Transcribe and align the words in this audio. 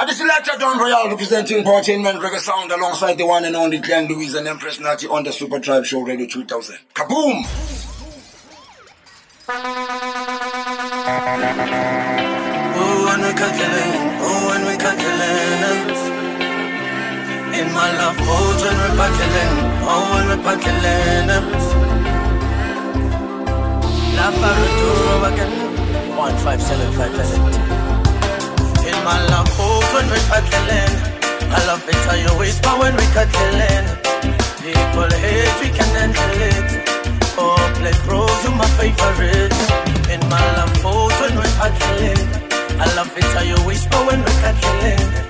I 0.00 0.06
just 0.06 0.24
lecture 0.24 0.56
Don 0.58 0.78
Royale 0.78 1.10
representing 1.10 1.58
entertainment 1.58 2.20
reggae 2.20 2.38
sound 2.38 2.72
alongside 2.72 3.18
the 3.18 3.26
one 3.26 3.44
and 3.44 3.54
only 3.54 3.76
Glenn 3.76 4.08
Louise 4.08 4.32
and 4.32 4.48
Empress 4.48 4.80
Natty 4.80 5.06
on 5.06 5.24
the 5.24 5.30
Super 5.30 5.58
Drive 5.58 5.86
Show 5.86 6.00
Radio 6.00 6.26
2000. 6.26 6.78
Kaboom! 6.94 7.44
Oh, 12.80 13.04
when 13.04 13.20
we 13.20 13.32
calculate, 13.36 14.00
oh, 14.24 14.48
when 14.48 14.64
we 14.64 14.76
calculate. 14.80 16.00
In 17.60 17.68
my 17.74 17.92
love 18.00 18.16
boat, 18.16 18.56
when 18.64 18.76
we're 18.80 18.96
calculating, 18.96 19.84
oh, 19.84 20.16
when 20.16 20.24
we're 20.28 20.40
calculating. 20.48 21.44
La 24.16 24.32
again, 25.28 26.16
one 26.16 26.36
five 26.38 26.62
seven 26.62 26.90
five 26.94 27.12
eight. 27.20 27.79
My 29.10 29.18
love 29.26 29.50
boat, 29.58 29.82
when 29.92 30.06
we're 30.06 30.26
calculating. 30.30 30.94
I 31.50 31.66
love 31.66 31.82
it 31.88 31.96
how 32.06 32.14
you 32.14 32.30
whisper 32.38 32.70
when 32.78 32.94
we 32.94 33.02
calculating. 33.10 33.90
People 34.62 35.10
hate, 35.18 35.54
we 35.60 35.68
can 35.76 35.90
handle 35.98 36.34
it. 36.46 36.68
Oh, 37.36 37.58
play 37.78 37.90
pros, 38.06 38.44
you 38.44 38.52
my 38.54 38.68
favorite. 38.78 39.50
In 40.14 40.20
my 40.30 40.44
love 40.54 40.74
boat, 40.80 41.10
when 41.20 41.34
we're 41.34 41.54
calculating. 41.58 42.28
I 42.78 42.86
love 42.94 43.10
it 43.18 43.24
how 43.34 43.42
you 43.42 43.58
whisper 43.66 43.98
when 44.06 44.20
we're 44.20 44.40
calculating. 44.46 45.29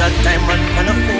That 0.00 0.24
diamond 0.24 0.78
on 0.78 0.88
a 0.88 1.06
finger. 1.06 1.19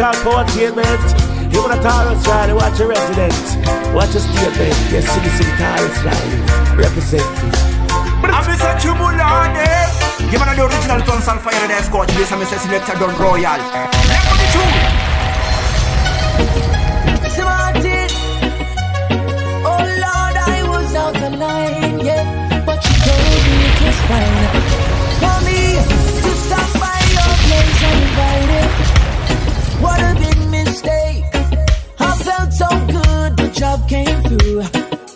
Called 0.00 0.16
Powertainment, 0.24 1.52
you 1.52 1.60
wanna 1.60 1.76
Taurus 1.82 2.26
ride, 2.26 2.50
watch 2.54 2.78
your 2.78 2.88
resident, 2.88 3.36
watch 3.92 4.14
your 4.16 4.24
statement, 4.24 4.72
yes, 4.88 5.04
city, 5.12 5.28
city, 5.36 5.52
Taurus 5.60 6.00
ride, 6.00 6.40
representing. 6.72 7.52
I'm 8.24 8.44
Mr. 8.48 8.80
Chumulane. 8.80 9.60
Give 10.30 10.40
me 10.40 10.46
the 10.56 10.64
original 10.64 11.00
tone 11.04 11.20
sulfur 11.20 11.52
in 11.52 11.68
the 11.68 11.82
scotch. 11.82 12.08
This 12.16 12.32
is 12.32 12.38
Mr. 12.38 12.58
Selector 12.64 12.96
Don 12.98 13.14
Royal. 13.20 13.60
Let 14.08 14.24
me 14.24 14.44
the. 14.56 14.64
Smarted. 17.36 18.10
Oh 19.68 19.84
Lord, 19.84 20.36
I 20.48 20.64
was 20.66 20.94
out 20.94 21.12
of 21.14 21.34
line, 21.38 22.00
yeah. 22.00 22.64
But 22.64 22.80
you 22.88 22.94
told 23.04 23.20
me 23.20 23.68
it 23.68 23.76
was 23.84 24.00
fine. 24.08 24.69
Job 33.60 33.86
came 33.90 34.22
through. 34.22 34.62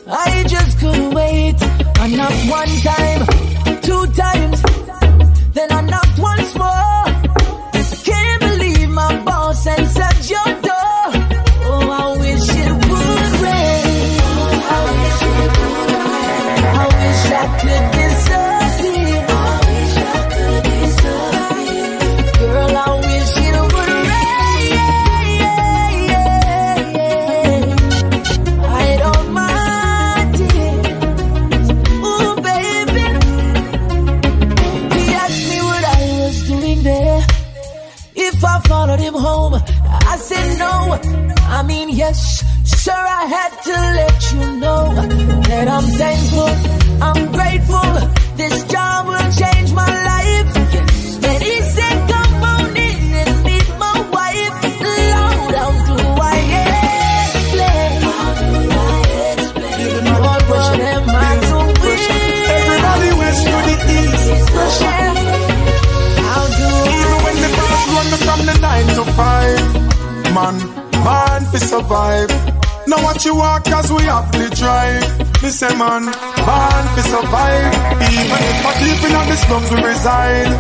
I 0.07 0.45
just 0.47 0.79
couldn't 0.79 1.15
wait. 1.15 1.59
Knocked 2.15 2.51
one 2.51 2.69
time, 2.85 3.27
two 3.81 4.05
times, 4.13 4.61
then 5.55 5.73
I 5.73 5.81
yes, 42.15 42.45
sir, 42.65 42.93
I 42.93 43.25
had 43.37 43.53
to 43.69 43.77
let 43.99 44.33
you 44.33 44.61
know 44.61 44.83
that 45.49 45.69
I'm 45.69 45.87
thankful, 46.01 47.03
I'm 47.03 47.33
grateful. 47.33 47.54
Survive. 71.75 72.31
Now 72.87 73.03
what 73.03 73.25
you 73.25 73.35
walk 73.35 73.67
as 73.69 73.91
we 73.91 74.03
have 74.05 74.31
to 74.37 74.45
drive. 74.61 75.05
Me 75.43 75.49
say 75.51 75.73
man, 75.83 76.05
man 76.49 76.85
fi 76.95 77.03
survive. 77.15 77.73
Even 78.15 78.41
if 78.51 78.67
I 78.69 78.73
deep 78.83 79.03
in 79.07 79.13
the 79.31 79.37
slums 79.45 79.71
we 79.73 79.79
reside. 79.91 80.51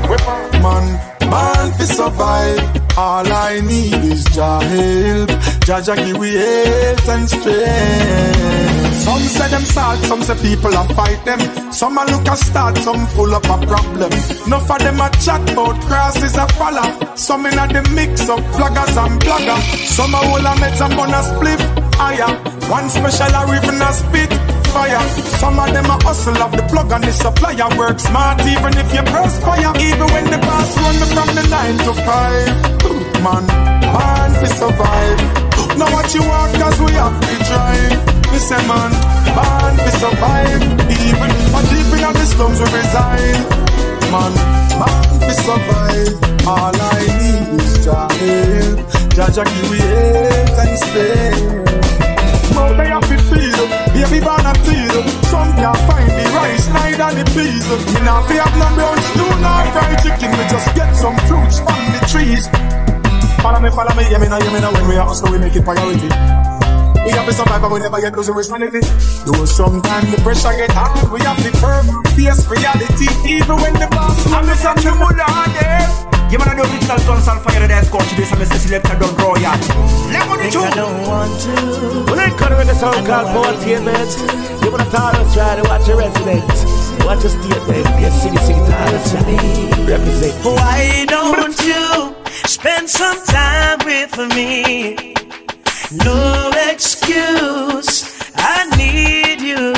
Man, 0.64 0.84
man 1.32 1.66
fi 1.76 1.84
survive. 1.98 2.60
All 2.96 3.26
I 3.48 3.60
need 3.60 4.02
is 4.12 4.24
Jah 4.34 4.60
help. 4.72 5.30
Jah 5.66 5.80
Jah 5.86 5.96
give 5.96 6.16
we 6.18 6.30
health 6.34 7.08
and 7.14 7.28
strength. 7.28 8.83
Some 9.02 9.20
say 9.20 9.48
them 9.48 9.64
sad, 9.64 9.98
some 10.04 10.22
say 10.22 10.36
people 10.40 10.74
a 10.74 10.84
fight 10.94 11.24
them. 11.24 11.40
Some 11.72 11.98
a 11.98 12.04
look 12.04 12.28
a 12.28 12.36
start, 12.36 12.78
some 12.78 13.06
full 13.08 13.34
up 13.34 13.44
a 13.44 13.66
problem. 13.66 14.12
Enough 14.46 14.70
of 14.70 14.78
them 14.78 15.00
a 15.00 15.10
chat 15.24 15.42
about 15.50 15.80
crosses 15.82 16.36
a 16.36 16.46
follow. 16.54 17.16
Some 17.16 17.46
in 17.46 17.58
a 17.58 17.66
the 17.66 17.82
mix 17.94 18.28
of 18.28 18.40
vloggers 18.54 18.96
and 18.96 19.20
blogger. 19.20 19.58
Some 19.86 20.14
a 20.14 20.18
hold 20.18 20.46
a 20.46 20.54
meds 20.60 20.80
and 20.84 20.94
bun 20.96 21.10
a 21.10 21.20
spliff 21.26 21.62
higher. 21.94 22.32
One 22.70 22.88
special 22.88 23.34
a 23.34 23.42
ribbon 23.50 23.82
a 23.82 23.92
spit 23.92 24.32
fire. 24.74 25.04
Some 25.40 25.58
of 25.58 25.72
them 25.72 25.86
a 25.86 25.96
hustle 26.02 26.42
of 26.42 26.52
the 26.52 26.62
plug 26.70 26.90
and 26.92 27.04
the 27.04 27.12
supplier 27.12 27.70
work 27.78 27.98
smart 28.00 28.40
even 28.42 28.72
if 28.82 28.88
you 28.94 29.02
perspire. 29.02 29.72
Even 29.88 30.08
when 30.14 30.26
the 30.30 30.38
boss 30.38 30.70
run 30.78 30.96
me 31.00 31.06
from 31.14 31.30
the 31.38 31.44
nine 31.54 31.78
to 31.86 31.92
five. 32.06 32.50
Man, 33.24 33.46
man, 33.94 34.30
we 34.40 34.48
survive. 34.60 35.18
Now 35.78 35.88
what 35.94 36.14
you 36.14 36.22
want 36.22 36.52
cause 36.60 36.78
we 36.80 36.92
have 36.92 37.16
to 37.20 37.34
drive. 37.48 38.13
Me 38.34 38.40
say 38.40 38.58
man, 38.66 38.90
man, 39.38 39.74
we 39.78 39.90
survive. 39.94 40.62
Even 40.90 41.30
if 41.30 41.54
I 41.54 41.62
deep 41.70 41.86
in 41.94 42.02
the 42.02 42.26
slums 42.26 42.58
we 42.58 42.66
reside. 42.66 43.46
Man, 44.10 44.34
man, 44.74 45.02
we 45.22 45.30
survive. 45.38 46.18
All 46.42 46.74
I 46.74 46.98
need 47.14 47.62
is 47.62 47.84
Jah. 47.86 48.10
Jah 49.14 49.30
Jah 49.30 49.46
give 49.46 49.70
we 49.70 49.78
health 49.78 50.58
and 50.66 50.78
strength. 50.82 51.64
Now 52.58 52.74
they 52.74 52.90
have 52.90 53.06
to 53.06 53.18
feed 53.30 53.54
Baby 53.94 54.18
born 54.18 54.46
a 54.46 54.52
teal 54.66 54.94
Some 55.30 55.54
can't 55.54 55.78
find 55.86 56.10
the 56.10 56.24
rice 56.34 56.68
Neither 56.68 57.10
the 57.18 57.24
peas 57.34 57.66
Me 57.94 58.00
not 58.02 58.26
fi 58.28 58.34
have 58.34 58.54
no 58.58 58.66
brunch 58.78 59.06
Do 59.14 59.26
not 59.42 59.66
fried 59.74 59.98
chicken 60.02 60.30
Me 60.30 60.44
just 60.48 60.74
get 60.74 60.94
some 60.94 61.16
fruits 61.26 61.58
from 61.58 61.82
the 61.90 62.00
trees 62.06 62.46
Follow 63.42 63.58
me, 63.58 63.70
follow 63.70 63.94
me 63.96 64.08
Yeah 64.08 64.18
me 64.18 64.28
know, 64.28 64.38
yeah 64.38 64.52
me 64.52 64.60
know 64.60 64.72
When 64.72 64.88
we 64.88 64.96
are 64.96 65.06
hustle 65.06 65.32
we 65.32 65.38
make 65.38 65.56
it 65.56 65.64
priority 65.64 66.53
We 67.04 67.10
have 67.12 67.26
to 67.26 67.32
survive 67.32 67.62
and 67.62 67.72
we 67.72 67.80
never 67.80 68.00
get 68.00 68.16
losing 68.16 68.34
responsibly 68.34 68.80
Though 69.28 69.44
sometimes 69.44 70.10
the 70.10 70.18
pressure 70.24 70.56
get 70.56 70.72
hard 70.72 71.12
We 71.12 71.20
have 71.20 71.36
to 71.36 71.50
firm 71.60 71.90
our 71.90 72.04
face 72.16 72.48
reality. 72.48 73.08
Even 73.28 73.60
when 73.60 73.74
the 73.76 73.88
boss 73.92 74.16
I'm 74.32 74.46
the 74.46 74.56
son 74.56 74.76
the 74.80 74.92
mother 74.96 75.28
there. 75.52 76.04
You 76.32 76.38
man 76.38 76.56
the 76.56 76.64
original 76.64 76.98
sons 76.98 77.28
on 77.28 77.38
fire 77.40 77.68
that's 77.68 77.90
got 77.90 78.02
to 78.08 78.16
be 78.16 78.24
some 78.24 78.42
selector 78.44 78.98
Don 78.98 79.14
Royal. 79.20 79.54
Let 80.10 80.26
me 80.32 80.50
Think 80.50 80.56
I 80.56 80.70
don't 80.74 81.06
want 81.06 81.40
to. 81.44 81.52
Well, 82.08 82.16
they 82.16 82.32
cut 82.34 82.50
with 82.56 82.72
a 82.72 82.74
song 82.74 83.04
called 83.06 83.28
Entertainment. 83.28 84.10
You 84.64 84.72
wanna 84.72 84.88
talk 84.90 85.14
us 85.14 85.34
try 85.34 85.60
to 85.60 85.62
watch 85.68 85.86
your 85.86 85.98
resident. 85.98 86.48
Watch 87.04 87.22
your 87.22 87.30
statement. 87.30 87.86
Yes, 88.00 88.22
sing 88.22 88.34
it, 88.34 88.40
sing 88.40 88.56
it, 88.56 88.72
all 88.72 88.94
us 88.96 89.14
Represent. 89.86 90.34
Why 90.44 91.04
don't 91.06 91.58
you 91.60 92.16
spend 92.48 92.88
some 92.88 93.22
time 93.26 93.78
with 93.84 94.16
me? 94.34 95.14
No 95.92 96.50
excuse, 96.70 98.08
I 98.36 98.64
need 98.76 99.40
you. 99.40 99.72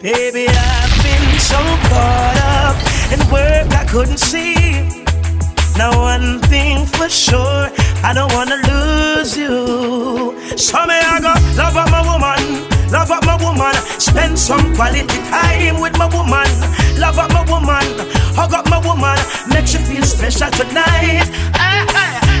Baby, 0.00 0.48
I've 0.48 1.02
been 1.04 1.38
so 1.38 1.58
caught 1.88 2.38
up 2.56 2.76
in 3.12 3.20
work 3.30 3.70
I 3.74 3.84
couldn't 3.86 4.18
see. 4.18 5.04
Now 5.76 5.92
one 6.00 6.40
thing 6.48 6.86
for 6.86 7.08
sure, 7.08 7.70
I 8.02 8.12
don't 8.14 8.32
wanna 8.32 8.56
lose 8.66 9.36
you. 9.36 10.34
So 10.56 10.86
me 10.86 10.94
I 10.94 11.20
go 11.20 11.34
love 11.56 11.76
up 11.76 11.90
my 11.90 12.02
woman, 12.02 12.68
love 12.90 13.10
up 13.10 13.24
my 13.26 13.36
woman, 13.44 13.74
spend 14.00 14.38
some 14.38 14.74
quality 14.74 15.04
time 15.28 15.80
with 15.80 15.98
my 15.98 16.06
woman, 16.06 16.48
love 16.98 17.18
up 17.18 17.30
my 17.30 17.44
woman, 17.44 17.84
hug 18.34 18.54
up 18.54 18.68
my 18.70 18.78
woman, 18.78 19.18
make 19.50 19.70
you 19.72 19.80
feel 19.80 20.02
special 20.02 20.50
tonight. 20.50 21.28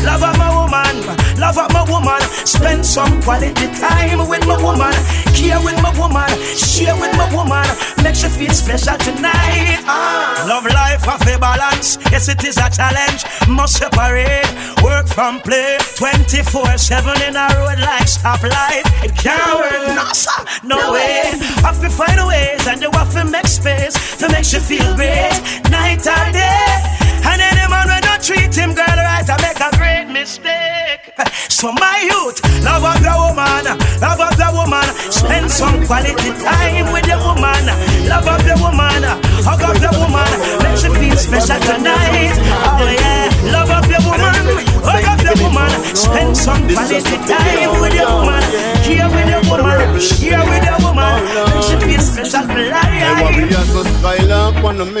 Love 0.08 0.22
up 0.22 0.38
my 0.38 0.48
woman, 0.56 0.94
love 1.38 1.58
up 1.58 1.70
my 1.72 1.84
woman, 1.84 2.20
spend 2.44 2.84
some 2.84 3.20
quality 3.20 3.68
time 3.76 4.26
with 4.26 4.44
my 4.46 4.56
woman, 4.62 4.92
care 5.36 5.60
with 5.60 5.76
my 5.82 5.92
woman, 6.00 6.28
share 6.56 6.96
with 6.96 7.12
my 7.20 7.28
woman, 7.34 7.68
make 8.02 8.16
you 8.22 8.30
feel 8.30 8.50
special 8.50 8.96
tonight. 8.96 9.84
Ah. 9.84 10.46
Love 10.48 10.64
life 10.64 11.04
have 11.04 11.20
a 11.28 11.38
balance, 11.38 11.98
yes 12.10 12.26
it 12.28 12.42
is 12.42 12.56
a 12.56 12.70
challenge, 12.70 13.22
must 13.48 13.76
separate. 13.76 14.48
Work 14.82 15.08
from 15.08 15.40
play, 15.40 15.76
24/7 16.00 17.20
in 17.28 17.36
a 17.36 17.46
road 17.60 17.78
like 17.78 18.08
stoplight. 18.08 18.88
It 19.04 19.14
can't 19.14 19.60
work, 19.60 19.94
no 19.94 20.08
sir, 20.14 20.40
no 20.64 20.92
way. 20.92 21.36
Have 21.62 21.80
to 21.82 21.90
find 21.90 22.18
ways 22.26 22.66
and 22.66 22.80
you 22.80 22.90
have 22.92 23.12
to 23.12 23.24
make 23.24 23.46
space 23.46 23.94
to 24.16 24.28
make 24.32 24.50
you 24.54 24.60
feel 24.60 24.88
great, 24.96 25.36
night 25.70 26.06
or 26.06 26.32
day. 26.32 26.64
And 27.28 27.42
any 27.42 27.66
man 27.68 27.86
when 27.92 28.07
treat 28.20 28.54
him 28.54 28.74
girl 28.74 28.86
right, 28.86 29.28
I 29.28 29.36
make 29.42 29.60
a 29.60 29.70
great 29.76 30.12
mistake. 30.12 31.12
So 31.48 31.72
my 31.72 31.98
youth, 32.06 32.38
love 32.62 32.84
of 32.84 32.98
the 33.02 33.14
woman, 33.18 33.64
love 33.98 34.20
of 34.20 34.34
the 34.38 34.48
woman, 34.54 34.86
spend 35.10 35.50
some 35.50 35.84
quality 35.86 36.30
time 36.38 36.92
with 36.92 37.06
the 37.06 37.18
woman, 37.18 37.64
love 38.06 38.28
of 38.28 38.42
the 38.46 38.54
woman, 38.62 39.02
hug 39.42 39.62
of 39.66 39.76
the 39.82 39.90
woman, 39.98 40.30
make 40.62 40.78
you 40.82 40.92
feel 40.94 41.18
special 41.18 41.58
tonight. 41.66 42.34
Oh 42.62 42.86
yeah, 42.86 43.26
love 43.50 43.70
of 43.70 43.84
the 43.90 43.98
woman, 44.06 44.44
hug 44.86 45.06
of 45.06 45.18
the 45.26 45.34
woman, 45.42 45.70
spend 45.94 46.36
some 46.36 46.62
quality 46.70 47.18
time 47.26 47.80
with 47.82 47.94
the 47.94 48.06
woman, 48.06 48.42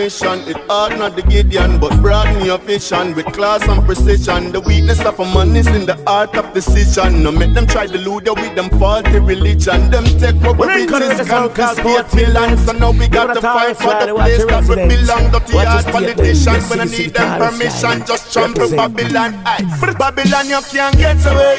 mission. 0.08 0.40
It 0.48 0.56
hard 0.70 0.98
not 0.98 1.16
the 1.16 1.22
Gideon, 1.22 1.78
but 1.78 1.92
broaden 2.00 2.42
your 2.44 2.56
vision 2.58 3.14
with 3.14 3.26
class 3.26 3.62
and 3.68 3.84
precision. 3.84 4.52
The 4.52 4.60
weakness 4.60 5.04
of 5.04 5.20
a 5.20 5.24
man 5.34 5.54
is 5.54 5.66
in 5.66 5.84
the 5.84 5.96
art 6.06 6.34
of 6.34 6.46
decision. 6.54 7.22
No 7.22 7.30
make 7.30 7.52
them 7.52 7.66
try 7.66 7.86
to 7.86 7.98
lure 7.98 8.22
you 8.24 8.34
with 8.34 8.54
them 8.54 8.70
faulty 8.80 9.18
religion. 9.18 9.90
Them 9.90 10.04
take 10.22 10.36
what 10.40 10.56
we 10.56 10.66
Well, 10.66 10.68
then 10.68 10.88
cut 10.88 11.02
riches, 11.02 11.28
confiscate 11.28 12.14
millions. 12.14 12.64
So 12.64 12.72
now 12.72 12.92
we 12.92 13.06
got 13.08 13.28
wanna 13.28 13.42
fight 13.42 13.76
for 13.76 13.94
the 14.00 14.14
place 14.14 14.38
your 14.38 14.48
that 14.48 14.64
we 14.68 14.76
belong. 14.96 15.24
Dirty 15.32 15.52
your 15.52 15.66
hard 15.66 15.84
politicians. 15.96 16.70
When 16.70 16.80
I 16.80 16.84
need 16.84 17.12
the 17.12 17.20
them 17.20 17.40
permission, 17.42 17.96
just 18.06 18.32
trample 18.32 18.68
Represent. 18.68 18.96
Babylon. 18.96 19.30
Aye. 19.44 19.94
Babylon, 19.98 20.46
you 20.48 20.60
can't 20.72 20.96
get 20.96 21.20
away. 21.30 21.56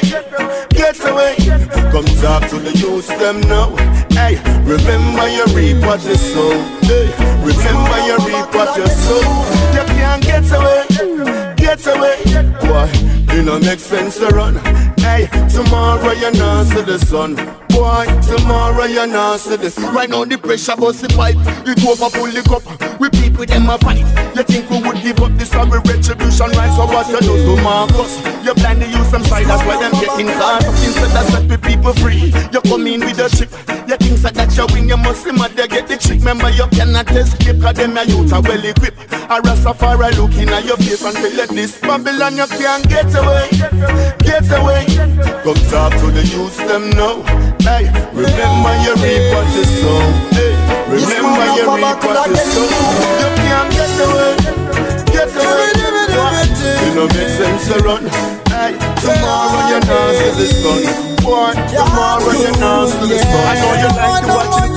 Get 0.70 0.98
away. 1.08 1.34
Come 1.92 2.08
talk 2.18 2.42
to 2.50 2.58
the 2.58 2.72
youth, 2.82 3.06
them 3.20 3.40
now. 3.42 3.68
Hey, 4.10 4.36
remember 4.66 5.28
you 5.28 5.44
reap 5.54 5.78
what 5.86 6.02
you 6.04 6.16
sow. 6.16 6.50
Hey, 6.90 7.06
remember 7.46 7.98
you 8.06 8.16
reap 8.26 8.39
what 8.54 8.76
you 8.76 8.86
sow. 8.86 9.20
You 9.76 9.84
can't 9.94 10.22
get 10.22 10.50
away. 10.52 11.54
Get 11.56 11.86
away. 11.86 12.16
Why? 12.68 12.90
It 13.32 13.44
no 13.44 13.58
make 13.60 13.80
sense 13.80 14.18
to 14.18 14.26
run. 14.28 14.56
Hey, 14.98 15.28
tomorrow 15.48 16.12
you're 16.12 16.32
not 16.32 16.66
see 16.66 16.82
the 16.82 16.98
sun. 16.98 17.36
Boy, 17.68 18.06
tomorrow 18.22 18.84
you're 18.84 19.06
not 19.06 19.40
see 19.40 19.56
the 19.56 19.70
sun. 19.70 19.94
Right 19.94 20.10
now 20.10 20.24
the 20.24 20.38
pressure 20.38 20.76
bust 20.76 21.02
the 21.02 21.08
pipe. 21.08 21.36
It 21.66 21.84
over 21.86 22.10
pull 22.10 22.30
the 22.30 22.42
cup. 22.42 22.89
We 23.00 23.08
people 23.08 23.46
them 23.46 23.70
a 23.70 23.78
fight. 23.78 24.04
You 24.36 24.42
think 24.44 24.68
we 24.68 24.76
would 24.84 25.00
give 25.00 25.20
up 25.20 25.32
this 25.32 25.48
sorry 25.48 25.80
retribution 25.80 26.52
right? 26.52 26.68
So 26.76 26.84
what 26.84 27.08
you 27.08 27.20
do 27.24 27.56
to 27.56 27.62
Marcus? 27.62 28.20
You 28.44 28.52
to 28.52 28.86
use 28.86 29.08
some 29.08 29.24
side, 29.24 29.46
that's 29.46 29.64
why 29.64 29.80
them 29.80 29.92
getting 30.04 30.28
caught 30.36 30.60
up. 30.60 30.74
Instead 30.84 31.16
of 31.16 31.24
set 31.32 31.48
the 31.48 31.56
people 31.56 31.94
free, 31.94 32.28
you 32.52 32.60
come 32.60 32.86
in 32.86 33.00
with 33.00 33.18
a 33.18 33.32
trick. 33.32 33.48
You 33.88 33.96
think 33.96 34.18
so 34.20 34.28
that 34.28 34.52
you 34.52 34.66
win, 34.76 34.86
you 34.86 34.98
must 34.98 35.24
mad, 35.32 35.56
they 35.56 35.66
get 35.66 35.88
the 35.88 35.96
trick. 35.96 36.20
Remember 36.20 36.50
you 36.50 36.66
cannot 36.76 37.10
escape, 37.10 37.62
cause 37.62 37.74
them 37.74 37.96
a 37.96 38.04
youth 38.04 38.34
are 38.34 38.42
well 38.42 38.64
equipped. 38.64 39.00
A 39.32 39.40
Rastafari 39.40 40.12
looking 40.20 40.50
at 40.50 40.66
your 40.68 40.76
face 40.76 41.00
and 41.00 41.16
you 41.16 41.46
this 41.56 41.80
Babylon 41.80 42.36
you 42.36 42.46
can't 42.52 42.86
get 42.86 43.08
away, 43.16 43.48
get 44.20 44.44
away. 44.52 44.84
Come 45.40 45.56
talk 45.72 45.96
to 46.04 46.06
the 46.12 46.20
youth 46.28 46.56
them 46.68 46.90
now. 46.92 47.24
Hey, 47.64 47.88
remember 48.12 48.76
you 48.84 48.92
reap 49.00 49.24
what 49.32 49.48
you 49.56 49.64
sow. 49.64 50.04
Hey, 50.36 50.59
remember 50.90 51.46
you 51.54 51.64
reap 51.70 52.02
what 52.02 52.28
you 52.28 52.36
sow. 52.50 52.66
You 53.22 53.28
can't 53.38 53.68
get 53.70 53.94
away, 54.04 54.34
get 55.14 55.30
away. 55.38 55.70
You 56.84 56.90
know 56.94 57.06
make 57.06 57.30
sense 57.38 57.64
to 57.70 57.76
run. 57.86 58.04
Hey, 58.50 58.74
tomorrow 58.98 59.62
you 59.70 59.78
not 59.86 60.10
see 60.18 60.32
the 60.38 60.46
sun. 60.60 60.80
Boy, 61.22 61.52
tomorrow 61.70 62.32
you 62.42 62.52
not 62.58 62.88
see 62.90 63.06
the 63.06 63.18
sun. 63.18 63.44
I 63.46 63.54
know 63.60 63.72
you 63.82 63.90
like 63.96 64.24
to 64.24 64.34
watch 64.34 64.64
it. 64.64 64.70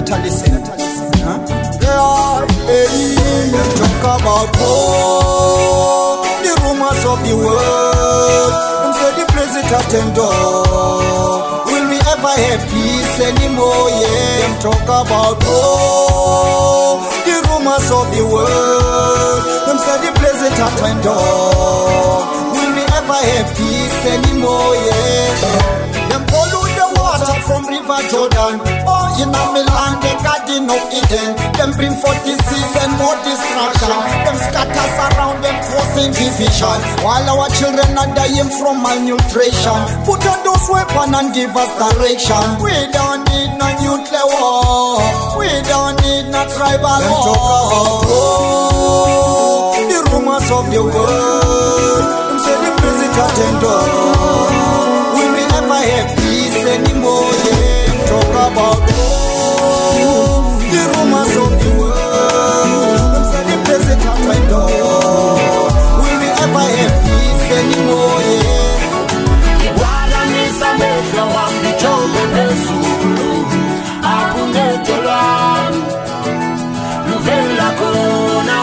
better 0.00 0.22
listen. 0.22 0.62
Huh? 1.24 1.38
Yeah, 1.82 2.46
hey, 2.66 3.50
talk 3.76 4.20
about 4.20 4.48
war, 4.58 6.22
the 6.42 6.52
rumors 6.62 7.04
of 7.04 7.18
the 7.26 7.34
world. 7.36 7.87
Them 9.68 10.14
door. 10.14 11.64
Will 11.66 11.88
we 11.90 11.96
ever 11.96 12.34
have 12.44 12.62
peace 12.72 13.20
anymore? 13.20 13.88
Yeah, 14.00 14.40
them 14.40 14.54
talk 14.60 14.82
about 14.84 15.44
war, 15.44 17.04
the 17.24 17.36
rumors 17.48 17.90
of 17.90 18.08
the 18.16 18.24
world. 18.24 19.42
Them 19.66 19.78
say 19.78 19.96
the 20.00 20.10
it 20.40 20.58
at 20.58 21.02
door. 21.04 22.24
Will 22.52 22.72
we 22.76 22.82
ever 22.96 23.20
have 23.32 23.48
peace 23.56 24.06
anymore? 24.06 24.74
Yeah. 24.74 25.87
From 27.48 27.64
River 27.64 28.00
Jordan. 28.12 28.60
Oh, 28.84 29.08
in 29.16 29.32
a 29.32 29.42
Milan, 29.56 29.96
they 30.04 30.12
got 30.20 30.44
enough 30.52 30.84
Eden. 30.92 31.32
Them 31.56 31.72
bring 31.80 31.96
for 31.96 32.12
disease 32.28 32.74
and 32.84 32.92
more 33.00 33.16
destruction. 33.24 33.88
Them 34.28 34.36
scatters 34.36 34.96
around 35.08 35.40
them 35.40 35.56
causing 35.64 36.12
division. 36.12 36.78
While 37.00 37.24
our 37.24 37.48
children 37.56 37.96
are 37.96 38.12
dying 38.12 38.52
from 38.60 38.84
malnutrition. 38.84 39.80
Put 40.04 40.20
on 40.28 40.44
those 40.44 40.68
weapons 40.68 41.16
and 41.16 41.32
give 41.32 41.56
us 41.56 41.72
direction. 41.80 42.44
We 42.60 42.76
don't 42.92 43.24
need 43.32 43.56
no 43.56 43.68
nuclear 43.80 44.28
war. 44.28 45.00
We 45.40 45.48
don't 45.64 45.96
need 46.04 46.28
no 46.28 46.44
tribal 46.52 47.00
war. 47.08 47.32
Oh, 48.12 49.72
the 49.88 49.98
rumors 50.12 50.48
of 50.52 50.68
the 50.68 50.84
world. 50.84 52.04
Them 52.28 52.38
say 52.44 52.56
the 52.60 52.70
president 52.76 53.16
agenda. 53.24 54.17
About 58.48 58.80
oh, 58.80 60.58
the 60.72 60.80
rumors 60.92 61.34
of 61.44 61.50
the 61.62 61.70
world. 61.78 63.12
Them 63.14 63.24
say 63.32 63.42
the 63.50 63.56
president 63.64 64.18
agenda. 64.24 64.60
Will 66.02 66.18
we 66.22 66.28
ever 66.44 66.66
have 66.76 66.94
peace 67.04 67.48
anymore? 67.58 68.20
Yeah. 68.24 69.80
Walamisa 69.80 70.68
mefya 70.80 71.24
wambichongo 71.34 72.22
nesulu 72.34 73.30
akunetola 74.14 75.20
luvela 77.08 77.68
kona 77.78 78.58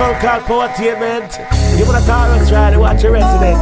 song 0.00 0.14
called 0.18 0.42
Powertainment, 0.44 1.30
you 1.78 1.84
wanna 1.84 2.00
Taurus 2.06 2.50
ride, 2.50 2.74
watch 2.78 3.02
your 3.02 3.12
resident, 3.12 3.58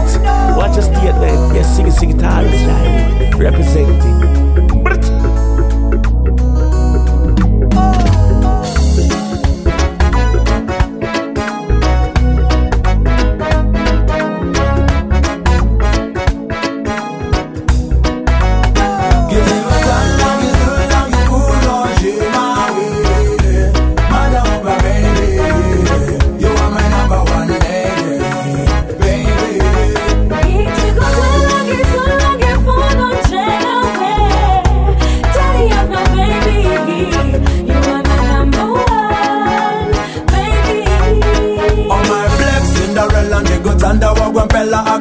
watch 0.56 0.76
your 0.76 0.84
statement. 0.84 1.52
Yes, 1.52 1.74
sing 1.74 1.88
it, 1.88 1.92
sing 1.92 2.10
it, 2.10 2.18
Taurus 2.20 2.62
ride, 2.62 3.34
representing. 3.34 4.37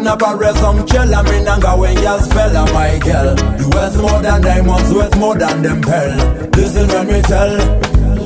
Wagwampella 0.07 0.13
agna 0.13 0.17
parezong 0.17 0.85
chella 0.87 1.23
minanga 1.23 1.77
when 1.77 1.97
yas 1.97 2.27
fella 2.33 2.65
my 2.73 2.99
girl 2.99 3.35
You 3.59 3.69
worth 3.69 4.01
more 4.01 4.21
than 4.21 4.41
diamonds, 4.41 4.93
worth 4.93 5.17
more 5.17 5.35
than 5.35 5.61
them 5.61 5.81
pearl. 5.81 6.49
Listen 6.55 6.87
when 6.87 7.07
we 7.07 7.21
tell 7.21 8.16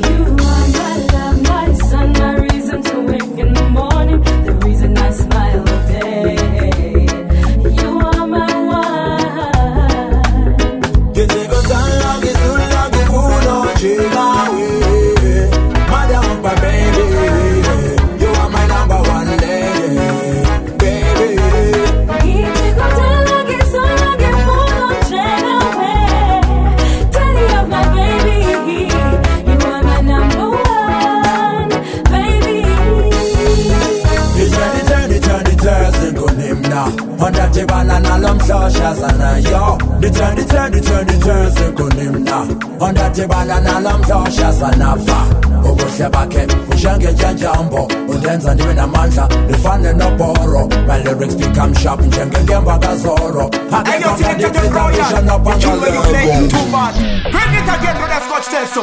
sana 38.95 39.37
yo. 39.39 39.77
Ditani 39.99 40.45
tani 40.47 40.81
tani 40.81 41.19
tani 41.19 41.71
kunimna 41.75 42.47
Honda 42.79 43.09
tibana 43.09 43.59
na. 43.61 43.79
Lomshosha 43.79 44.53
sana 44.53 44.95
fa. 45.05 45.25
Ubuhle 45.63 46.09
bakhe 46.09 46.47
njengenjenjambo 46.75 47.87
undenza 48.07 48.53
ndibe 48.53 48.73
namandla 48.73 49.27
ndifane 49.45 49.93
nobhoro 49.93 50.67
my 50.87 50.97
lyrics 51.03 51.35
become 51.35 51.75
sharp 51.75 52.01
njengengemba 52.01 52.77
kazoro 52.79 53.49
Hey, 53.85 54.01
yo, 54.01 54.15
selector 54.17 54.49
Don 54.49 54.73
Royal. 54.73 54.93
The 54.93 55.59
tune 55.61 55.79
where 55.81 55.93
you 55.93 56.01
play 56.01 56.47
too 56.49 56.71
bad. 56.71 56.93
Bring 57.31 57.53
it 57.53 57.69
again 57.69 57.95
to 57.95 58.05
that 58.11 58.23
Scotch 58.25 58.47
tell 58.47 58.65
so. 58.65 58.81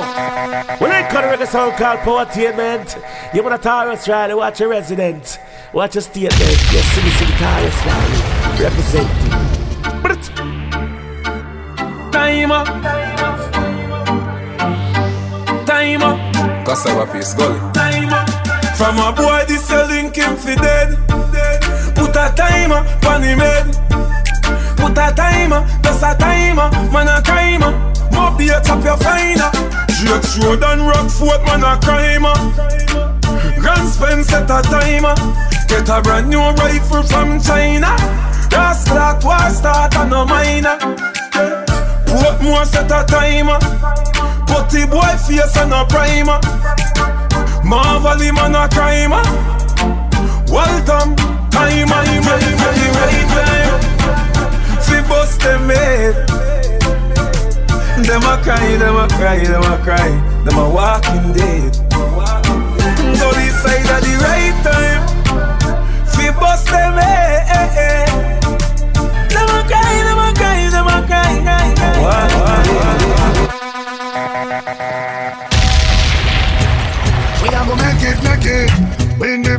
when 0.79 0.93
I 0.93 1.03
cut 1.11 1.25
a 1.25 1.29
record 1.29 1.49
song 1.49 1.73
called 1.73 1.99
Powertainment, 2.01 2.97
you 3.35 3.43
wanna 3.43 3.59
Taurus 3.59 4.09
ride, 4.09 4.33
watch 4.35 4.61
your 4.61 4.69
resident, 4.71 5.39
watch 5.73 5.95
your 5.97 6.03
statement. 6.03 6.39
Yes, 6.39 6.85
sing 6.95 7.07
it, 7.07 7.13
sing 7.19 7.29
it, 7.29 7.39
Taurus 7.39 7.79
ride, 7.87 9.28
representing. 10.03 10.71
But 10.73 12.13
Timer. 12.13 12.65
Timer. 15.67 16.15
Cassava 16.65 17.13
piece, 17.13 17.35
gully. 17.35 17.59
Timer. 17.73 18.25
From 18.77 18.99
a 18.99 19.13
boy, 19.13 19.45
this 19.49 19.71
a 19.71 19.87
link 19.87 20.17
him 20.17 20.37
fi 20.37 20.55
dead. 20.55 20.97
Put 21.95 22.15
a 22.15 22.33
timer 22.37 22.85
pon 23.03 23.23
him 23.23 23.41
head. 23.41 23.67
Put 24.77 24.97
a 24.97 25.13
timer, 25.15 25.67
just 25.83 26.03
a 26.03 26.15
timer, 26.17 26.71
man 26.93 27.09
a 27.09 27.21
timer. 27.23 27.73
Mob 28.13 28.39
the 28.39 28.61
top 28.65 28.85
your 28.85 28.97
finer. 28.99 29.51
Drake 29.99 30.23
Road 30.39 30.63
and 30.63 30.83
Rockfort, 30.83 31.45
man 31.47 31.65
a 31.65 31.77
crimer. 31.81 32.37
Grants 33.59 33.97
Pen 33.99 34.23
set 34.23 34.51
a 34.51 34.63
timer. 34.63 35.15
Get 35.67 35.89
a 35.89 36.01
brand 36.01 36.31
new 36.31 36.39
rifle 36.39 37.03
from 37.03 37.41
China. 37.41 37.97
Gas 38.51 38.85
clock 38.89 39.25
war 39.25 39.51
start 39.51 39.95
and 39.97 40.11
no 40.11 40.25
minor. 40.25 40.79
Portmore 42.07 42.65
set 42.65 42.91
a 42.91 43.05
timer. 43.07 43.59
Putty 44.47 44.87
boy 44.87 45.15
face 45.27 45.57
and 45.57 45.73
a 45.73 45.85
primer. 45.85 46.41
Marvel 47.65 48.21
him 48.21 48.39
and 48.39 48.57
a 48.57 48.69
crimer. 48.69 49.23
Welcome, 50.51 51.15
time, 51.51 51.87
time, 51.87 52.23
time, 52.23 52.59
time, 52.63 52.95
right 52.99 53.29
time. 53.37 53.81
Fi 54.81 55.09
bust 55.09 55.41
them 55.41 55.69
head. 55.69 56.29
Them 58.07 58.23
a 58.23 58.41
cry, 58.43 58.77
them 58.79 58.97
a 58.97 59.09
cry, 59.09 59.45
them 59.45 59.63
a 59.63 59.79
cry. 59.85 60.11
Them 60.45 60.59
a 60.59 60.71
walking 60.71 61.33
dead. 61.35 61.77
Go 63.21 63.33
this 63.33 63.63
side 63.63 63.91
at 63.95 64.03
the 64.03 64.15
right 64.25 64.57
time. 64.65 65.03
Fi 66.07 66.31
bust 66.41 66.67
them 66.69 66.95
head. 66.95 68.08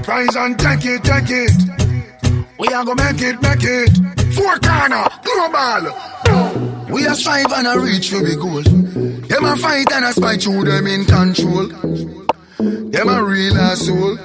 The 0.10 0.40
and 0.40 0.58
take 0.58 0.86
it, 0.86 1.04
take 1.04 1.30
it. 1.30 2.50
We 2.58 2.68
are 2.70 2.84
gonna 2.84 2.96
make 2.96 3.22
it, 3.22 3.40
make 3.44 3.62
it. 3.62 3.94
Four 4.34 4.58
corner, 4.58 5.06
global. 5.22 6.90
We 6.90 7.06
are 7.06 7.14
strive 7.14 7.52
and 7.54 7.68
a 7.68 7.80
reach 7.80 8.10
for 8.10 8.18
the 8.18 8.36
goal. 8.36 8.64
Them 9.28 9.46
a 9.46 9.56
fight 9.56 9.86
and 9.94 10.06
a 10.06 10.12
spite 10.12 10.42
through 10.42 10.64
them 10.64 10.88
in 10.88 11.06
control. 11.06 11.68
Them 12.90 13.08
a 13.08 13.24
real 13.24 13.56
asshole. 13.56 14.18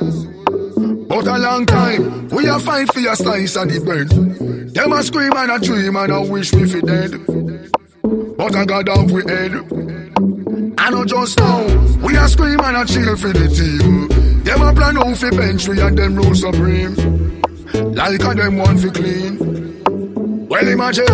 But 1.06 1.26
a 1.26 1.38
long 1.38 1.66
time, 1.66 2.28
we 2.28 2.48
a 2.48 2.58
fight 2.58 2.90
for 2.90 3.00
your 3.00 3.14
slice 3.14 3.54
of 3.54 3.68
the 3.68 3.80
bread. 3.84 4.08
Them 4.08 4.90
a 4.90 5.02
scream 5.02 5.32
and 5.36 5.50
a 5.50 5.58
dream 5.58 5.96
and 5.96 6.12
a 6.12 6.22
wish 6.22 6.50
we 6.54 6.66
fi 6.66 6.80
dead. 6.80 7.20
But 8.38 8.56
I 8.56 8.64
got 8.64 8.88
off 8.88 9.10
we 9.10 9.22
head. 9.30 9.52
I 10.78 10.88
know 10.88 11.04
just 11.04 11.38
now, 11.38 11.62
we 11.98 12.16
a 12.16 12.26
scream 12.26 12.60
and 12.60 12.76
a 12.78 12.86
cheer 12.86 13.18
for 13.18 13.34
the 13.34 13.48
team. 13.52 14.33
Them 14.44 14.60
a 14.60 14.72
plan 14.74 14.98
out 14.98 15.16
fi 15.16 15.30
bench 15.30 15.66
we 15.68 15.80
and 15.80 15.96
them 15.96 16.16
rule 16.16 16.34
supreme. 16.34 16.94
like 17.94 18.22
a 18.22 18.34
them 18.34 18.56
one 18.58 18.78
fi 18.78 18.90
clean. 18.90 19.38
Well 20.48 20.68
imagine, 20.68 21.06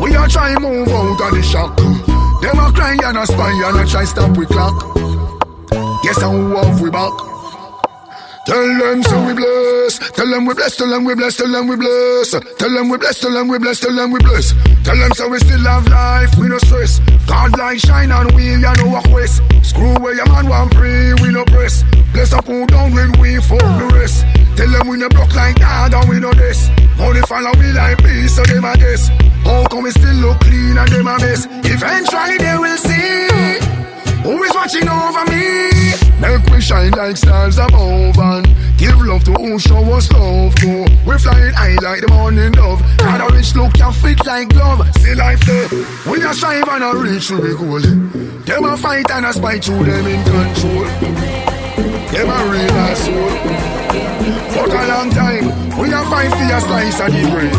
we 0.00 0.16
are 0.16 0.28
trying 0.28 0.60
move 0.60 0.88
out 0.88 1.20
of 1.20 1.34
the 1.34 1.42
shock. 1.42 1.76
Them 1.76 2.58
a 2.58 2.72
cry 2.72 2.96
and 3.04 3.18
a 3.18 3.26
spy 3.26 3.52
and 3.68 3.78
a 3.78 3.90
try 3.90 4.04
stop 4.04 4.36
we 4.36 4.46
clock. 4.46 4.96
Guess 6.02 6.22
how 6.22 6.34
off 6.56 6.80
we 6.80 6.90
back. 6.90 7.31
Tell 8.44 8.58
them 8.78 9.02
so 9.04 9.24
we 9.24 9.34
bless. 9.34 9.98
Tell 10.12 10.28
them 10.28 10.46
we 10.46 10.54
bless. 10.54 10.76
Tell 10.76 10.88
them 10.88 11.04
we 11.04 11.14
bless. 11.14 11.36
Tell 11.36 11.50
them 11.50 11.68
we 11.68 11.76
bless. 11.76 12.30
Tell 12.58 12.70
them 12.70 12.88
we 12.88 12.98
bless. 12.98 13.20
Tell 13.20 13.32
them 13.32 13.48
we 13.48 13.58
bless. 13.58 13.80
Tell 13.80 13.94
them 13.94 14.10
we 14.10 14.18
bless. 14.18 14.52
Tell 14.82 14.96
them 14.96 15.12
so 15.12 15.28
we 15.28 15.38
still 15.38 15.60
have 15.60 15.86
life. 15.86 16.36
We 16.36 16.48
no 16.48 16.58
stress. 16.58 16.98
God 17.28 17.56
like 17.56 17.78
shine 17.78 18.10
and 18.10 18.34
we 18.34 18.56
ya 18.56 18.74
no 18.78 18.88
walk 18.90 19.06
west. 19.10 19.42
Screw 19.62 19.94
where 20.02 20.14
your 20.14 20.26
man 20.26 20.48
want 20.48 20.72
pray. 20.72 21.14
We 21.22 21.30
no 21.30 21.44
press. 21.44 21.84
Bless 22.12 22.32
up 22.32 22.46
who 22.46 22.66
down 22.66 22.92
when 22.92 23.12
we 23.20 23.40
for 23.40 23.62
the 23.62 23.90
rest. 23.94 24.26
Tell 24.56 24.68
them 24.68 24.88
we 24.88 24.96
no 24.96 25.08
block 25.08 25.34
like 25.34 25.58
God 25.60 25.94
and 25.94 26.08
we 26.08 26.18
no 26.18 26.32
this. 26.32 26.68
Only 26.98 27.22
follow 27.22 27.52
we 27.58 27.70
like 27.72 27.98
peace 27.98 28.34
so 28.36 28.42
them 28.42 28.64
a 28.64 28.76
guess. 28.76 29.08
How 29.46 29.66
come 29.68 29.84
we 29.84 29.92
still 29.92 30.14
look 30.16 30.40
clean 30.40 30.76
and 30.76 30.90
them 30.90 31.06
a 31.06 31.16
mess? 31.18 31.46
Eventually 31.62 32.38
they 32.38 32.58
will 32.58 32.76
see. 32.76 33.31
Who 34.22 34.40
is 34.44 34.54
watching 34.54 34.88
over 34.88 35.24
me? 35.30 35.70
Make 36.20 36.46
we 36.54 36.60
shine 36.60 36.92
like 36.92 37.16
stars 37.16 37.58
above 37.58 38.16
and 38.16 38.46
give 38.78 38.96
love 39.02 39.24
to 39.24 39.32
who 39.32 39.58
show 39.58 39.82
us 39.92 40.10
love. 40.12 40.54
Go, 40.62 40.86
we 41.04 41.18
flying 41.18 41.52
high 41.54 41.74
like 41.82 42.02
the 42.02 42.08
morning 42.08 42.52
dove. 42.52 42.80
Got 42.98 43.20
a 43.20 43.34
rich 43.34 43.56
look, 43.56 43.76
you 43.76 43.90
fit 43.90 44.24
like 44.24 44.48
glove. 44.50 44.86
See 44.98 45.16
life 45.16 45.40
there. 45.40 45.68
We 46.06 46.22
a 46.22 46.32
strive 46.32 46.68
and 46.68 46.84
a 46.84 46.94
reach 46.94 47.26
to 47.28 47.36
the 47.36 47.54
goal. 47.58 47.82
Them 48.46 48.64
a 48.64 48.76
fight 48.76 49.10
and 49.10 49.26
a 49.26 49.32
spite 49.32 49.62
to 49.64 49.72
them 49.72 50.06
in 50.06 50.22
control. 50.22 50.86
Them 52.14 52.30
a 52.30 52.38
real 52.46 52.78
asshole. 52.86 53.82
For 54.54 54.70
a 54.70 54.86
long 54.86 55.10
time, 55.10 55.46
we 55.80 55.92
a 55.92 56.02
fight 56.06 56.30
for 56.30 56.54
a 56.54 56.60
slice 56.60 57.00
of 57.00 57.10
the 57.10 57.22
bread. 57.28 57.52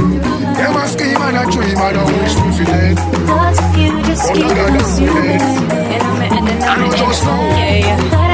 Them 0.56 0.78
a 0.78 0.88
scheme 0.88 1.18
and 1.18 1.36
a 1.36 1.52
dream 1.52 1.76
and 1.76 1.98
a 1.98 2.06
wish 2.06 2.36
to 2.36 2.52
feel 2.56 2.74
it. 2.88 3.00
Thoughts 3.28 3.60
of 3.60 3.78
you 3.78 4.04
just 4.04 4.32
keep 4.32 4.46
And 4.46 6.23
I'm 6.66 6.90
know. 7.26 7.34
Yeah, 7.58 7.78
yeah 7.78 8.33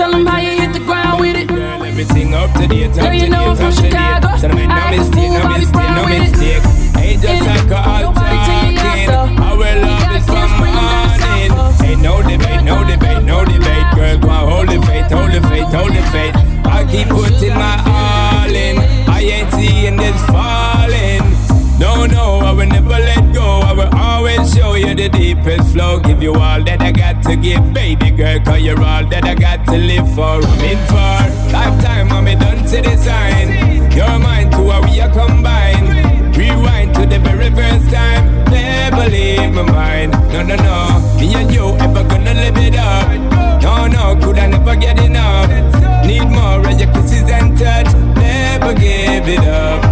tell 0.00 0.14
'em 0.14 0.24
how 0.24 0.40
you 0.40 0.52
hit 0.58 0.72
the 0.72 0.80
ground 0.80 1.20
with 1.20 1.36
it. 1.36 1.46
Girl, 1.46 1.84
everything 1.84 2.32
up 2.32 2.50
to 2.54 2.66
date, 2.66 2.88
up 2.88 2.94
Girl, 2.94 3.06
to 3.10 3.14
you 3.14 3.20
date, 3.20 3.28
know 3.28 3.50
I'm 3.50 3.56
from 3.56 3.70
date. 3.74 3.92
Chicago. 3.92 4.28
So 4.38 4.48
I 4.48 4.54
mean, 4.54 4.68
no 4.68 4.84
mistake, 4.96 5.30
no 5.36 5.42
mistake, 5.58 5.90
no 5.98 6.04
mistake. 6.06 6.62
Ain't 6.96 7.22
just 7.22 7.44
Yeah. 7.44 8.19
Flow. 25.58 25.98
Give 25.98 26.22
you 26.22 26.34
all 26.34 26.62
that 26.64 26.80
I 26.80 26.92
got 26.92 27.22
to 27.24 27.36
give, 27.36 27.72
baby 27.72 28.10
girl. 28.10 28.38
Cause 28.40 28.60
you're 28.60 28.82
all 28.82 29.04
that 29.06 29.24
I 29.24 29.34
got 29.34 29.66
to 29.66 29.76
live 29.76 30.06
for. 30.14 30.38
I'm 30.42 30.60
in 30.60 30.78
for 30.86 31.52
lifetime, 31.52 32.12
I'm 32.12 32.38
done 32.38 32.64
to 32.64 32.80
the 32.82 32.96
sign. 32.96 33.90
You're 33.92 34.18
mine 34.18 34.50
too, 34.50 34.70
how 34.70 34.82
we 34.82 35.00
are 35.00 35.10
combined. 35.10 36.36
Rewind 36.36 36.94
to 36.94 37.06
the 37.06 37.18
very 37.18 37.50
first 37.50 37.90
time. 37.90 38.44
Never 38.44 39.08
leave 39.10 39.52
my 39.52 39.62
mind. 39.62 40.12
No, 40.32 40.42
no, 40.42 40.56
no. 40.56 41.18
Me 41.18 41.34
and 41.34 41.50
you 41.52 41.74
ever 41.78 42.04
gonna 42.04 42.34
live 42.34 42.56
it 42.58 42.76
up. 42.76 43.62
No, 43.62 43.86
no, 43.86 44.16
could 44.22 44.38
I 44.38 44.46
never 44.46 44.76
get 44.76 44.98
enough? 45.00 45.50
Need 46.06 46.28
more 46.28 46.60
of 46.60 46.80
your 46.80 46.92
kisses 46.92 47.28
and 47.30 47.58
touch. 47.58 47.92
Never 48.16 48.74
give 48.74 49.28
it 49.28 49.40
up. 49.40 49.89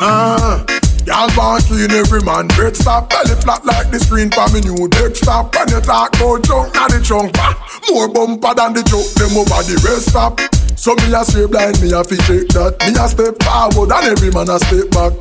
Ah. 0.00 0.64
Y'all 1.04 1.28
want 1.36 1.60
clean 1.68 1.92
every 1.92 2.24
man 2.24 2.48
bed 2.56 2.72
stop 2.72 3.12
Belly 3.12 3.36
flat 3.36 3.60
like 3.68 3.92
the 3.92 4.00
screen 4.00 4.32
for 4.32 4.48
me 4.48 4.64
new 4.64 4.88
deck 4.88 5.12
stop. 5.12 5.52
When 5.52 5.68
you 5.68 5.80
talk 5.84 6.16
about 6.16 6.40
junk, 6.40 6.72
not 6.72 6.88
the 6.88 7.04
trunk 7.04 7.36
ah, 7.36 7.52
More 7.92 8.08
bumper 8.08 8.56
than 8.56 8.72
the 8.72 8.80
joke, 8.88 9.12
them 9.20 9.36
over 9.36 9.60
the 9.60 9.76
rest 9.84 10.16
stop. 10.16 10.40
So 10.72 10.96
me 11.04 11.12
a 11.12 11.20
straight 11.20 11.52
blind, 11.52 11.76
me 11.84 11.92
a 11.92 12.00
fi 12.00 12.16
shake 12.24 12.48
that. 12.56 12.80
Me 12.80 12.96
a 12.96 13.04
step 13.12 13.36
forward 13.44 13.92
and 13.92 14.08
every 14.08 14.32
man 14.32 14.48
a 14.48 14.56
step 14.56 14.88
back. 14.88 15.12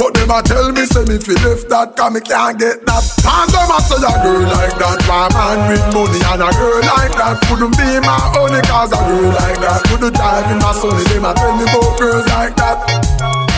But 0.00 0.16
them 0.16 0.32
a 0.32 0.40
tell 0.40 0.72
me 0.72 0.88
say 0.88 1.04
me 1.04 1.20
fi 1.20 1.36
left 1.44 1.68
that 1.68 1.92
Cause 1.92 2.12
me 2.16 2.24
can't 2.24 2.56
get 2.56 2.80
that. 2.88 3.04
And 3.28 3.48
them 3.52 3.68
a 3.68 3.78
say 3.84 4.00
a 4.00 4.12
girl 4.16 4.48
like 4.48 4.76
that. 4.80 4.96
My 5.12 5.28
man 5.28 5.60
with 5.68 5.84
money 5.92 6.20
and 6.24 6.40
a 6.40 6.48
girl 6.56 6.80
like 6.80 7.12
that. 7.20 7.36
Couldn't 7.52 7.76
be 7.76 8.00
my 8.00 8.16
only 8.40 8.64
cause 8.64 8.96
a 8.96 9.00
girl 9.04 9.28
like 9.36 9.60
that. 9.60 9.84
Couldn't 9.92 10.16
drive 10.16 10.48
in 10.48 10.56
my 10.56 10.72
sonny 10.72 11.04
Them 11.12 11.28
a 11.28 11.36
tell 11.36 11.52
me 11.52 11.68
about 11.68 12.00
girls 12.00 12.24
like 12.32 12.56
that 12.56 13.51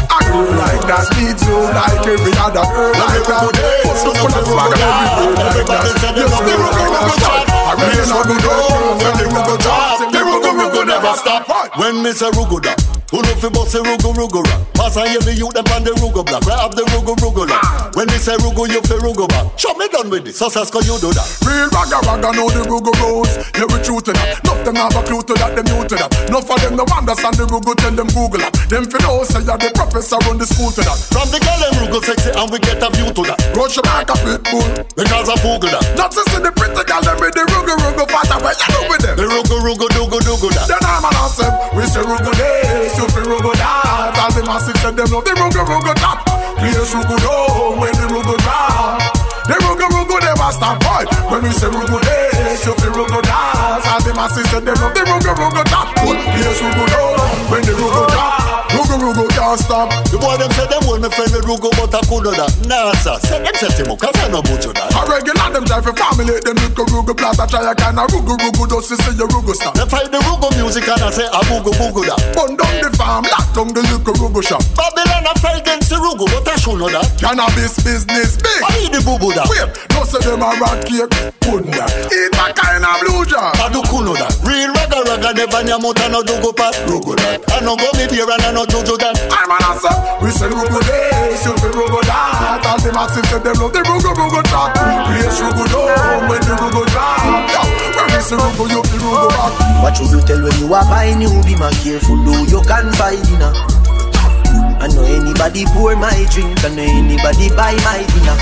like 0.58 0.82
that 0.90 1.06
needs 1.16 1.42
you 1.46 1.58
like 1.74 2.02
every 2.06 2.34
other 2.42 2.66
girl 2.74 2.92
like 2.94 3.24
that. 3.28 3.54
What's 3.86 4.02
the 4.02 4.12
full 4.14 4.34
of 4.34 4.44
swag 4.46 4.74
every 4.74 5.06
girl 5.06 5.34
like 5.38 5.66
that 5.66 6.14
Yes, 6.14 6.34
the 6.34 6.54
rugo 6.54 6.82
rugo 6.90 7.12
chat 7.22 7.46
I 7.50 7.72
really 7.78 8.04
the 8.04 8.36
girl 8.42 8.98
When 8.98 9.14
the 9.18 9.24
rugo 9.30 9.54
chat 9.62 10.12
The 10.12 10.20
rugo 10.22 10.50
rugo 10.58 10.80
never 10.86 11.14
stop. 11.14 11.46
When 11.78 12.02
me 12.02 12.12
say 12.12 12.30
rugo 12.30 12.60
da 12.60 12.83
who 13.14 13.22
know 13.22 13.38
fi 13.38 13.48
bust 13.48 13.70
the 13.70 13.78
rugo 13.78 14.10
rugo 14.10 14.42
rap? 14.42 14.58
Pass 14.74 14.98
hear 14.98 15.22
the 15.22 15.30
youth 15.38 15.54
them 15.54 15.70
on 15.70 15.86
the 15.86 15.94
rugo 16.02 16.26
block. 16.26 16.42
Right 16.50 16.58
up 16.58 16.74
the 16.74 16.82
rugo 16.90 17.14
rugo 17.22 17.46
lock. 17.46 17.94
When 17.94 18.10
me 18.10 18.18
say 18.18 18.34
rugo, 18.42 18.66
you 18.66 18.82
fi 18.82 18.98
rugo 18.98 19.30
back. 19.30 19.54
Show 19.54 19.70
me 19.78 19.86
done 19.86 20.10
with 20.10 20.26
this. 20.26 20.34
So 20.34 20.50
says 20.50 20.66
you 20.74 20.98
do 20.98 21.14
that. 21.14 21.28
Real 21.46 21.70
ragga 21.70 22.02
ragga 22.02 22.34
know 22.34 22.50
the 22.50 22.66
rugo 22.66 22.90
goes. 22.98 23.30
Yeah, 23.54 23.70
we 23.70 23.78
true 23.86 24.02
to 24.02 24.10
that. 24.10 24.42
Nuff 24.42 24.58
them 24.66 24.74
have 24.74 24.98
a 24.98 25.02
clue 25.06 25.22
to 25.22 25.34
that, 25.38 25.54
them 25.54 25.62
new 25.70 25.86
to 25.86 25.94
that. 25.94 26.10
Nuff 26.26 26.50
of 26.50 26.58
them 26.58 26.74
no 26.74 26.82
understand 26.90 27.38
the 27.38 27.46
rugo, 27.46 27.70
tell 27.78 27.94
them 27.94 28.10
Google 28.10 28.42
that. 28.42 28.50
Them 28.66 28.90
fi 28.90 28.98
know 29.06 29.22
say 29.22 29.46
you're 29.46 29.62
the 29.62 29.70
professor 29.70 30.18
run 30.26 30.42
the 30.42 30.46
school 30.50 30.74
to 30.74 30.82
that. 30.82 30.98
From 31.14 31.30
the 31.30 31.38
girl 31.38 31.58
them 31.62 31.86
rugo 31.86 32.02
sexy 32.02 32.34
and 32.34 32.50
we 32.50 32.58
get 32.58 32.82
a 32.82 32.90
view 32.98 33.14
to 33.14 33.22
that. 33.30 33.38
Rush 33.54 33.78
back 33.78 34.10
a 34.10 34.16
pit 34.26 34.42
bull. 34.50 34.66
Because 34.98 35.30
I 35.30 35.38
Google 35.38 35.70
that. 35.70 35.86
Not 35.94 36.10
to 36.18 36.22
see 36.34 36.42
the 36.42 36.50
pretty 36.50 36.82
girl 36.82 37.02
them 37.06 37.22
with 37.22 37.30
the 37.38 37.46
rugo 37.46 37.78
rugo 37.78 38.10
fatter. 38.10 38.42
Where 38.42 38.58
you 38.58 38.68
do 38.74 38.80
with 38.90 39.02
them? 39.06 39.14
The 39.14 39.26
rugo 39.30 39.54
rugo 39.62 39.86
dugo 39.94 40.18
dugo 40.18 40.50
that. 40.50 40.66
Then 40.66 40.82
I'm 40.82 41.06
an 41.06 41.14
awesome. 41.14 41.54
We 41.78 41.86
say 41.86 42.02
rugo 42.02 42.34
this, 42.34 42.98
you 43.04 43.10
fi 43.12 43.20
rugo 43.28 43.52
that. 43.60 44.16
All 44.16 44.32
the 44.32 44.40
massive 44.48 44.76
said 44.80 44.96
them 44.96 45.08
love 45.12 45.24
the 45.24 45.36
rugo 45.36 45.62
rugo 45.68 45.92
top. 46.00 46.24
Place 46.56 46.92
rugo 46.96 47.16
down 47.20 47.76
when 47.76 47.92
the 47.92 48.06
rugo 48.08 48.34
drop. 48.40 49.12
The 49.44 49.54
rugo 49.60 49.86
rugo 49.92 50.16
never 50.24 50.50
stop 50.52 50.80
boy. 50.80 51.04
When 51.28 51.44
we 51.44 51.52
say 51.52 51.68
rugo 51.68 52.00
this, 52.00 52.64
you 52.64 52.72
feel 52.80 52.92
rugo 52.96 53.20
that. 53.20 53.84
All 53.84 54.00
the 54.00 54.12
massive 54.16 54.46
said 54.48 54.64
them 54.64 54.76
love 54.80 54.94
the 54.96 55.04
rugo 55.04 55.32
rugo 55.36 55.62
top. 55.68 55.92
Place 56.00 56.60
rugo 56.64 56.84
down 56.88 57.20
when 57.52 57.62
the 57.68 57.76
rugo 57.76 58.08
drop. 58.08 58.72
Rugo 58.72 58.96
rugo 58.96 59.24
can't 59.36 59.60
stop. 59.60 59.88
The 60.08 60.16
boy 60.16 60.40
them 60.40 60.50
me 61.04 61.10
friend 61.12 61.32
with 61.36 61.44
rugo, 61.44 61.68
but 61.76 61.92
I 61.92 62.00
couldn't 62.08 62.36
that. 62.40 62.50
Nah 62.64 62.96
sir, 63.04 63.20
say 63.20 63.38
them 63.44 63.54
set 63.60 63.76
him 63.76 63.92
up, 63.92 64.00
cause 64.00 64.16
I 64.16 64.32
know 64.32 64.40
about 64.40 64.64
you 64.64 64.72
that. 64.72 64.88
A 64.96 65.00
regular 65.04 65.48
them 65.52 65.64
try 65.68 65.80
for 65.84 65.92
family, 65.92 66.40
them 66.40 66.56
rugo 66.56 66.84
rugo 66.88 67.12
plot. 67.12 67.36
I 67.36 67.44
try 67.44 67.60
a 67.60 67.74
kind 67.76 68.00
of 68.00 68.08
rugo 68.08 68.40
rugo 68.40 68.64
just 68.64 68.88
to 68.88 68.96
see 68.96 69.14
your 69.20 69.28
rugo 69.28 69.52
stop. 69.52 69.76
They 69.76 69.84
find 69.84 70.08
the 70.08 70.20
rugo 70.24 70.48
music 70.56 70.88
and 70.88 71.04
I 71.04 71.10
say 71.12 71.28
a 71.28 71.40
bugo 71.44 71.76
bugo 71.76 72.08
that. 72.08 72.20
Burn 72.32 72.56
down 72.56 72.74
the 72.80 72.88
farm, 72.96 73.28
lock 73.28 73.52
down 73.52 73.68
the 73.76 73.84
little 73.84 74.16
rugo 74.16 74.40
shop. 74.40 74.64
Babylon 74.72 75.28
I 75.28 75.34
fight 75.44 75.60
against 75.60 75.92
the 75.92 76.00
rugo, 76.00 76.24
but 76.24 76.48
I 76.48 76.56
should 76.56 76.80
know 76.80 76.88
that. 76.88 77.04
Cannabis 77.20 77.76
business 77.84 78.40
big. 78.40 78.60
I 78.64 78.72
need 78.80 78.92
the 78.96 79.00
bubu 79.04 79.36
that. 79.36 79.44
Wait, 79.52 79.68
don't 79.92 80.08
say 80.08 80.24
them 80.24 80.40
a 80.40 80.56
rat 80.56 80.88
cake. 80.88 81.12
That? 81.44 82.10
Eat 82.10 82.32
my 82.34 82.50
kind 82.50 82.82
of 82.82 82.98
blue 83.04 83.22
jar. 83.28 83.52
I 83.54 83.70
do 83.70 83.84
kuno 83.86 84.16
that. 84.16 84.32
Real 84.42 84.72
ragga 84.74 85.06
ragga 85.06 85.30
never 85.36 85.62
near 85.62 85.76
and 85.76 86.12
no 86.12 86.24
do 86.24 86.34
go 86.40 86.50
past. 86.56 86.80
Rugo 86.88 87.14
that. 87.20 87.44
I 87.52 87.60
no 87.60 87.76
go 87.76 87.86
me 87.94 88.08
beer 88.10 88.26
and 88.26 88.42
I 88.42 88.50
no 88.50 88.64
jojo 88.66 88.96
that. 88.98 89.14
I'm 89.30 89.52
an 89.52 89.60
answer. 89.68 89.94
We 90.24 90.32
say 90.32 90.48
rugo 90.48 90.80
you 91.44 92.00
that. 92.06 92.62
All 92.64 92.78
them 92.80 92.94
love 92.94 93.10
the 93.12 93.80
rugo 93.84 94.10
rugo 94.14 94.42
top. 94.48 94.74
Place 94.74 95.40
rugo 95.40 95.64
down 95.68 96.28
when 96.28 96.40
rugo 96.42 96.82
drop. 96.90 97.20
We 97.24 98.16
rugo, 98.34 98.70
you 98.70 98.82
back. 98.82 99.52
What 99.82 99.98
you 100.00 100.20
tell 100.24 100.42
when 100.42 100.56
you 100.58 100.72
are 100.72 100.84
buying 100.84 101.20
you 101.20 101.30
be 101.44 101.56
my 101.56 101.70
careful 101.82 102.16
though 102.24 102.44
you 102.48 102.60
can 102.64 102.90
buy 102.98 103.16
dinner. 103.28 103.52
I 104.80 104.88
know 104.88 105.04
anybody 105.04 105.64
pour 105.72 105.96
my 105.96 106.26
drink, 106.30 106.64
I 106.64 106.68
know 106.74 106.82
anybody 106.82 107.48
buy 107.56 107.74
my 107.84 108.04
dinner. 108.14 108.36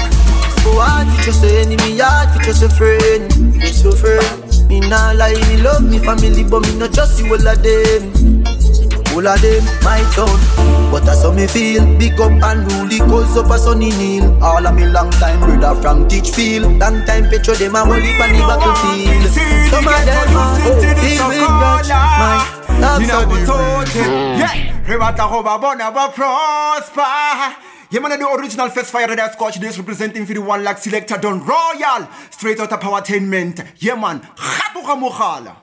So 0.63 0.79
hard 0.79 1.07
to 1.07 1.23
just 1.25 1.41
say 1.41 1.63
enemy, 1.63 1.99
hard 1.99 2.31
to 2.35 2.45
just 2.45 2.63
a 2.63 2.69
friend, 2.69 3.31
just 3.61 3.85
a 3.85 3.93
friend. 3.93 4.69
Me 4.69 4.81
nah 4.81 5.13
lie, 5.13 5.35
me 5.49 5.63
love 5.63 5.83
me 5.83 5.99
family, 5.99 6.45
but 6.45 6.63
me 6.63 6.79
not 6.79 6.93
just 6.93 7.17
see 7.17 7.29
all 7.29 7.47
of 7.47 7.63
them. 7.63 8.42
All 9.13 9.27
of 9.27 9.41
them, 9.43 9.65
my 9.85 10.01
town. 10.17 10.41
But 10.91 11.05
that's 11.05 11.23
how 11.23 11.33
me 11.33 11.47
feel. 11.47 11.85
Big 11.99 12.19
up 12.21 12.33
and 12.33 12.73
rule 12.73 12.89
cause 13.09 13.37
up 13.37 13.51
a 13.51 13.59
sunny 13.59 13.91
kneel. 13.91 14.43
All 14.43 14.67
of 14.67 14.75
me 14.75 14.87
long 14.87 15.11
time 15.13 15.41
brother 15.41 15.81
from 15.83 16.09
Teachfield. 16.09 16.81
Long 16.81 17.05
time 17.05 17.29
petro 17.29 17.55
them 17.55 17.75
a 17.75 17.85
holy 17.85 18.13
pan 18.17 18.33
the 18.33 18.41
battlefield. 18.41 19.29
Some 19.69 19.87
of 19.87 20.05
them 20.05 20.37
are 20.37 20.57
filled 20.61 21.29
with 21.29 21.45
grudge. 21.47 21.89
My 21.89 22.63
Yeah, 24.39 24.83
Rebata 24.85 25.31
Roba 25.31 25.59
Bonaba 25.59 26.13
Prosper. 26.13 27.57
Yeah, 27.91 28.01
man, 28.01 28.19
the 28.19 28.27
original 28.27 28.71
first 28.71 28.91
Fire 28.91 29.15
that 29.15 29.35
Scotch 29.35 29.61
this 29.61 29.77
representing 29.77 30.25
for 30.25 30.33
the 30.33 30.41
one 30.41 30.65
lakh 30.65 30.79
selector 30.79 31.19
Don 31.19 31.45
Royal. 31.45 32.09
Straight 32.31 32.59
out 32.61 32.73
of 32.73 32.81
Powertainment. 32.81 33.63
Yeah, 33.77 33.97
man. 33.97 34.21
Khatuka 34.21 34.97
Mukhala. 34.99 35.62